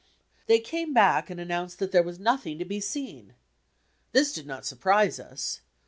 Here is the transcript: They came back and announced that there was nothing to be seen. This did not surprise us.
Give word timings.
They 0.47 0.59
came 0.59 0.95
back 0.95 1.29
and 1.29 1.39
announced 1.39 1.77
that 1.77 1.91
there 1.91 2.01
was 2.01 2.17
nothing 2.17 2.57
to 2.57 2.65
be 2.65 2.79
seen. 2.79 3.35
This 4.13 4.33
did 4.33 4.47
not 4.47 4.65
surprise 4.65 5.19
us. 5.19 5.61